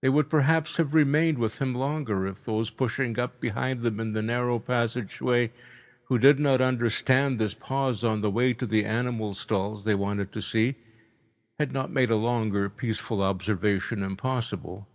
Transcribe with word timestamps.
They 0.00 0.08
would 0.08 0.28
perhaps 0.28 0.74
have 0.74 0.92
remained 0.92 1.38
with 1.38 1.60
him 1.62 1.72
longer, 1.72 2.26
if 2.26 2.42
those 2.44 2.68
pushing 2.68 3.16
up 3.20 3.38
behind 3.40 3.82
them 3.82 4.00
in 4.00 4.12
the 4.12 4.20
narrow 4.20 4.58
passage 4.58 5.20
way, 5.20 5.52
who 6.06 6.18
did 6.18 6.40
not 6.40 6.60
understand 6.60 7.38
this 7.38 7.54
pause 7.54 8.02
on 8.02 8.22
the 8.22 8.30
way 8.32 8.54
to 8.54 8.66
the 8.66 8.84
animal 8.84 9.34
stalls 9.34 9.84
they 9.84 9.94
wanted 9.94 10.32
to 10.32 10.42
see, 10.42 10.74
had 11.60 11.70
not 11.70 11.92
made 11.92 12.10
a 12.10 12.16
longer 12.16 12.68
peaceful 12.68 13.22
observation 13.22 14.02
impossible. 14.02 14.88